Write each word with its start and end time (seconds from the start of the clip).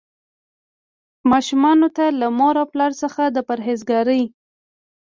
ماشومانو 1.31 1.87
ته 1.95 2.05
له 2.19 2.27
مور 2.37 2.55
او 2.61 2.67
پلار 2.73 2.91
څخه 3.01 3.23
د 3.35 3.37
پرهیزګارۍ. 3.49 4.21